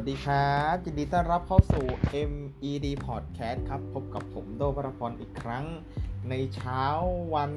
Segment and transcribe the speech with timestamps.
[0.00, 1.86] วัสดีครับยินดีต้อนรับเข้าสู่
[2.30, 5.66] MED Podcast ครับ พบกับผมโดวรพรอีกครั้ง
[6.30, 6.82] ในเช้า
[7.34, 7.52] วัน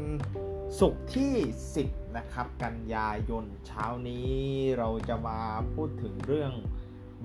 [0.79, 1.33] ศุกร์ที่
[1.75, 4.35] 10 นะครับ กันยายนเช้านี้
[4.77, 5.39] เราจะมา
[5.73, 6.51] พูดถึงเรื่อง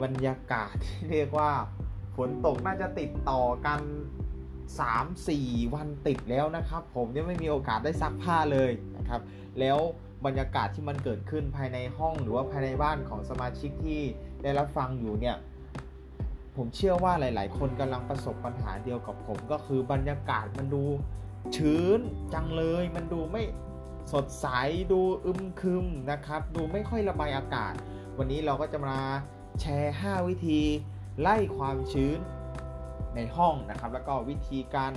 [0.02, 1.52] บรรยากาศที่เรียกว่า
[2.16, 3.80] ฝนตกน่าจะติดต่อกัน
[4.96, 9.20] 3-4 วันติดแล้วนะครับ ผมยังไม่มีโอกาสได้ซักผ้าเลยนะครับ
[9.60, 9.78] แล้ว
[10.24, 14.00] บรรยากาศที่มันเกิดขึ้นภายในห้องหรือว่าภายในบ้านของสมาชิกที่
[14.42, 15.36] ได้รับฟังอยู่เนี่ย
[16.56, 20.84] ผมเชื่อว่าหลาย ๆ คนกำลังประสบปัญหาเดียวกับผมก็คือบรรยากาศมันดู
[21.56, 22.00] ชื้น
[22.34, 23.42] จังเลย มันดูไม่
[24.12, 24.46] สดใส
[24.92, 27.74] ดูอึมครึมนะครับ ดูไม่ค่อยระบายอากาศ
[28.18, 28.98] วันนี้เราก็จะมา
[29.60, 30.60] แชร์ 5 วิธี
[31.20, 32.18] ไล่ความชื้น
[33.14, 34.92] ในห้องนะครับ แล้วก็วิธีการ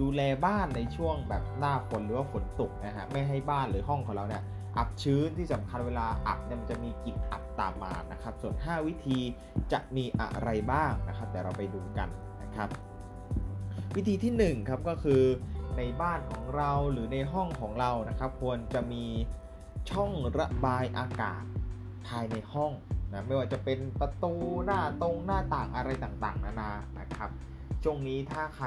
[0.00, 4.42] ดูแลบ้านในช่วงแบบหน้าฝนหรือว่าฝนตกนะฮะไม่ให้บ้านหรือห้องของเราเนี่ย
[4.76, 9.18] อับชื้นที่สำคัญเวลาอับเนี่ยมันจะมีกลิ่นอับตามมานะครับ ส่วน 5 วิธี
[9.72, 12.08] จะมีอะไรบ้างนะครับเดี๋ยวเราไปดูกัน
[12.42, 12.68] นะครับ
[13.96, 15.22] วิธีที่1ครับก็คือ
[15.76, 19.04] ในบ้านของเราหรือในห้องของเรานะครับ ควรจะมี
[19.90, 21.44] ช่องระบายอากาศ
[22.06, 22.72] ภายในห้อง
[23.12, 24.34] นะไม่ว่าจะเป็นประตู
[24.64, 27.30] หน้าตรงหน้าต่างอะไรต่างๆ นานานะครับ
[27.82, 28.66] ช่วงนี้ถ้าใคร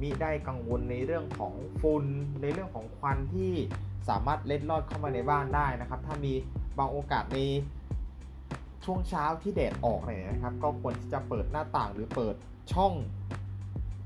[0.00, 2.04] มิได้กังวลในเรื่องของฝุ่น
[2.42, 3.52] ในเรื่องของควันที่
[4.08, 6.32] สามารถเล็ดลอดเข้ามาในบ้านได้นะครับ ถ้ามี
[6.78, 7.38] บางโอกาสใน
[8.84, 12.34] ช่วงเช้าที่แดดออกเนี่ยนะครับ ก็ควรที่จะเปิดหน้าต่างหรือเปิด
[12.72, 12.92] ช่อง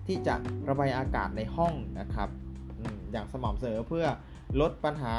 [0.06, 0.34] ที่จะ
[0.68, 2.28] ระบายอากาศในห้องนะครับ
[3.12, 4.06] อย่างสม่ำเสมอเพื่อ
[4.60, 5.16] ลดปัญหา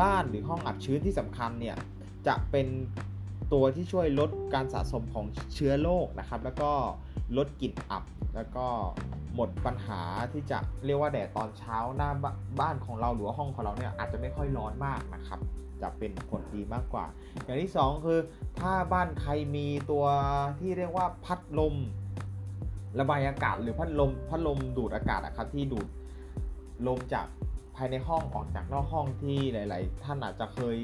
[0.00, 1.76] บ้านหรือห้องอับชื้นที่สำคัญเนี่ย
[2.26, 2.66] จะเป็น
[3.52, 6.72] ตัวที่ช่วยลดการสะสมของเชื้อโรคนะครับ แล้วก็
[7.36, 8.66] ลดกลิ่นอับ แล้วก็
[9.34, 10.00] หมดปัญหา
[10.32, 12.10] ที่จะเรียกว่าแดดตอนเช้าหน้า
[12.60, 15.40] บ้านของเราหรือว่าห้องของเราเนี่ยอาจจะไม่ค่อยร้อนมากนะครับ
[15.82, 17.06] จะเป็นผลดีมากกว่า
[17.44, 18.18] อย่างที่ 2 คือ
[18.58, 20.04] ถ้าบ้านใครมีตัว
[20.60, 21.74] ที่เรียกว่าพัดลม
[23.00, 25.86] ระบายอากาศหรือพัดลมพัดลมดูดอากาศนะครับที่ดูด
[26.86, 27.26] ลมจาก
[27.76, 30.76] ภายในห้องออกจากนอกห้องที่หลาย ๆ ท่านอาจจะเคย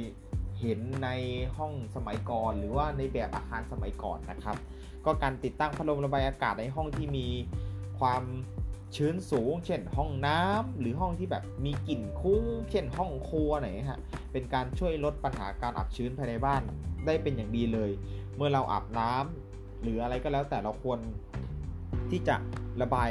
[0.65, 1.09] เห็นใน
[1.57, 4.57] ห้องสมัยก่อน หรือว่าในแบบอาคารสมัยก่อนนะครับ
[5.05, 7.27] ก็การติดตั้งพัดลมระบายอากาศในห้องที่มี
[7.99, 8.23] ความ
[8.97, 14.01] ชื้นสูง เช่นห้องน้ำหรือห้องที่แบบมีกลิ่นคุ้ง เช่นห้องครัวไหนฮะ
[14.33, 16.63] เป็นการช่วยลดปัญหาการอับชื้นภายในบ้าน
[17.07, 17.91] ได้เป็นอย่างดีเลย
[18.37, 20.99] เมื่อเราอาบน้ำหรืออะไรก็แล้วแต่เราควร
[22.11, 22.37] ที่จะ
[22.83, 23.09] ระบาย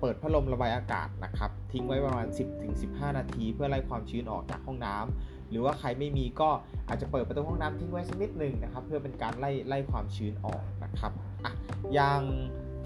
[0.00, 2.26] เปิดพัดลมระบายอากาศนะครับ ทิ้งไว้ประมาณ
[2.72, 6.50] 10-15 นาที เพื่อไล่ความชื้นออกจากห้องน้ำ หรือว่าใครไม่มีก็
[6.88, 11.12] อาจจะเปิดประตูห้องน้ำทิ้งไว้สักนิดหนึ่งนะครับ เพื่อเป็นการไล่ไล่ความชื้นออกนะครับ
[11.44, 11.52] อะ
[11.94, 12.22] อย่าง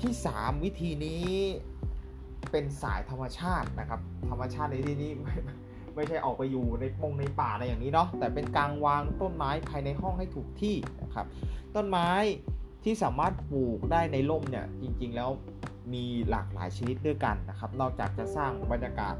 [0.00, 1.26] ที่ 3 วิธีนี้
[2.50, 5.34] เป็นสายธรรมชาตินะครับ ธรรมชาติในที่นี้ไม่
[5.94, 11.26] ไม่ใช่ออกไปอยู่ในปงในป่าอะไรอย่างนี้เนาะแต่เป็นการวางต้นไม้ภายในห้องให้ถูกที่นะครับ
[11.76, 12.08] ต้นไม้
[12.84, 15.30] ที่สามารถปลูกได้ในร่มเนี่ยจริงๆแล้ว
[15.94, 19.14] มีหลากหลายชนิดด้วยกันนะครับ นอกจากจะสร้างบรรยากาศ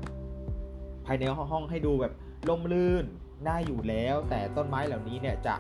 [1.07, 2.13] ภายในห้องให้ดูแบบ
[2.49, 3.05] ร่มรื่น
[3.47, 5.55] น่าอยู่แล้ว แต่ต้นไม้เหล่านี้เนี่ยจะ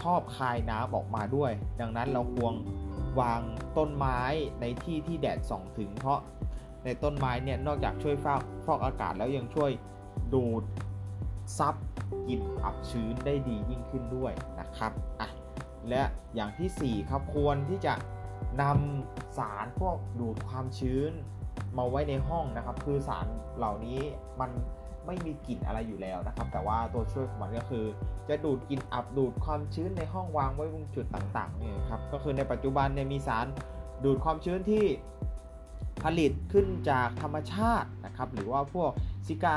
[0.00, 2.54] ชอบคายน้ำออกมาด้วย ดังนั้นเราควร
[3.20, 3.40] วาง
[3.78, 4.20] ต้นไม้
[4.60, 6.20] ในที่ที่แดดส่องถึง เพราะ
[6.84, 9.70] ในต้นไม้เนี่ยนอกจากช่วยฟอกฟอกอากาศแล้วยังช่วย
[10.34, 10.62] ดูด
[11.58, 11.74] ซับ
[12.28, 15.28] กลิ่นอับชื้นได้ดียิ่งขึ้นด้วยนะครับอะ
[15.88, 16.02] และ
[16.34, 17.94] อย่างที่ 4 ครับควรที่จะ
[18.62, 21.12] นำสารพวกดูดความชื้น
[21.76, 24.00] มาไว้ในห้องนะครับ คือสารเหล่านี้
[24.40, 24.50] มัน
[25.08, 27.84] ไม่มีกลิ่นอะไรอยู่แล้วนะครับ แต่ว่าตัวช่วยของมันก็คือ
[28.28, 33.46] จะดูดกลิ่นอับดูดความชื้นในห้องวางไว้ตรงจุดต่างๆนี่ครับก็คือในปัจจุบันเนี่ยมีสาร
[34.04, 34.84] ดูดความชื้นที่
[36.04, 38.90] ผลิตขึ้นจากธรรมชาตินะครับหรือว่าพวก
[39.26, 39.56] ซิกา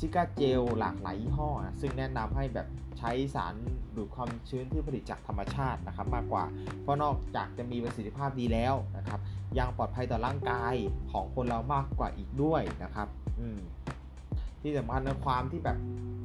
[0.00, 2.66] ซิกาเจลหลากหลายยี่ห้อนะซึ่งแนะนำให้แบบ
[2.98, 3.54] ใช้สาร
[3.96, 6.44] ดูดความชื้นที่ผลิตจากธรรมชาตินะครับ มากกว่า
[6.82, 9.20] เพราะนอกจากจะมีประสิทธิภาพดีแล้วนะครับ
[9.58, 10.74] ยังปลอดภัยต่อร่างกาย
[11.12, 13.08] ของคนเรามากกว่าอีกด้วยนะครับ
[13.40, 13.58] อืม
[14.62, 15.78] ที่สำคัญในความที่แบบ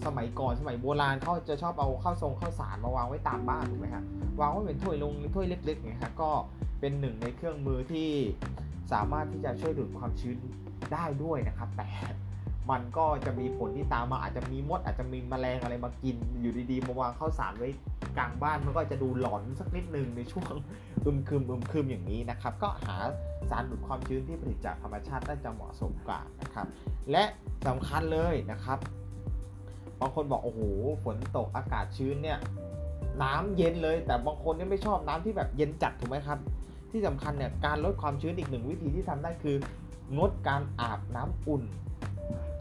[0.05, 4.03] สมัยก่อนสมัยโบราณเขาจะชอบเอาข้าวทรงข้าวสารมาวางไว้ตามบ้านถูกไหมฮะ
[4.39, 6.29] วางไว้เป็นถ้วยลงถ้วยเล็กๆนะฮะก็
[6.79, 8.09] เป็นหนึ่งในเครื่องมือที่
[8.91, 10.37] สามารถที่จะช่วยดูดความชื้น
[10.93, 11.89] ได้ด้วยนะครับแต่
[12.71, 17.69] มันก็จะมีผลที่ตามมาอาจจะมีมดอาจจะมีแมลงอะไรมากิน อยู่ดีๆมาวางข้าวสารไว้
[18.17, 20.45] กลางบ้านมันก็จะดูหลอนสักนิดนึงในช่วง
[21.05, 22.95] อึมคืมอึมคืมอย่างนี้นะครับ ก็หา
[23.49, 26.67] สารดูดความชื้นที่ผลิตจากธรรมชาติน่าจะเหมาะสมกว่านะครับ
[27.11, 27.23] และ
[27.67, 28.79] สำคัญเลยนะครับ
[29.99, 30.61] บางคนบอกโอ้โห
[31.03, 32.37] ฝนตกอากาศชื้นเนี่ย
[33.23, 36.39] น้ำเย็นเลย แต่บางคนเนี่ยไม่ชอบน้ำที่แบบเย็นจัดถูกไหมครับ
[36.91, 39.55] ที่สำคัญเนี่ยการลดความชื้นอีกหนึ่งวิธีที่ทำได้คือ
[40.17, 41.63] งดการอาบน้ำอุ่น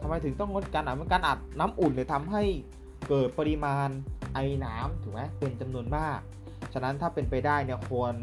[0.03, 2.43] ทำไมถึงต้องงดการอาบการอาบน้ำอุ่นเลยทำให้
[3.09, 3.89] เกิดปริมาณ
[4.33, 6.19] ไอน้ำถูกไหมเป็นจำนวนมาก
[6.73, 8.13] ฉะนั้นถ้าเป็นไปได้เนี่ยควร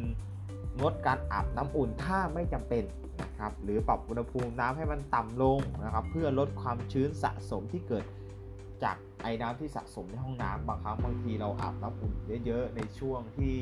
[0.81, 2.85] งดการอาบน้ำอุ่นถ้าไม่จำเป็น
[3.23, 8.05] นะครับหรือปรับอุณหภูมิน้ำให้มันต่ำลงนะครับเพื่อลดความชื้นสะสมที่เกิด
[8.83, 12.15] จากไอ้น้ำที่สะสมในห้องน้ำบางครั้งบางทีเราอาบน้ำอุ่น
[12.47, 13.57] เยอะๆในช่วงที่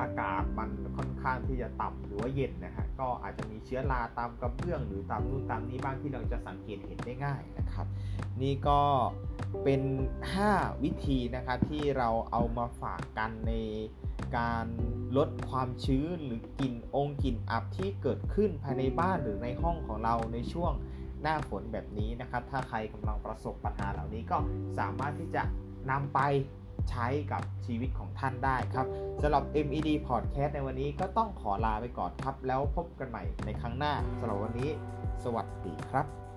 [0.00, 7.86] อากาศมันค่อนข้างที่จะต่ำหรือว่าเย็นนะฮะก็อาจจะมีเชื้อราตามกระเบื้องหรือตามนู่นตามนี้บ้างที่เราจะสังเกตเห็นได้ง่ายนะครับ
[8.42, 8.80] นี่ก็
[9.64, 9.82] เป็น
[10.32, 13.54] 5 วิธีนะครับที่เราเอามาฝากกันใน
[14.36, 14.66] การ
[15.16, 20.72] ลดความชื้นหรือกลิ่นองค์กลิ่นอับที่เกิดขึ้นภายในบ้านหรือในห้องของเราในช่วง
[21.22, 24.38] หน้าฝนแบบนี้นะครับ ถ้าใครกำลังประสบปัญหาเหล่านี้ก็
[24.78, 25.42] สามารถที่จะ
[25.90, 26.20] นำไป
[26.90, 28.86] ใช้กับชีวิตของท่านได้ครับ
[29.22, 34.70] สำหรับ MED Podcast ในวันนี้ก็ต้องขอลาไปก่อนครับ แล้วพบกันใหม่ในครั้งหน้าสำหรับวันนี้
[35.24, 36.29] สวัสดีครับ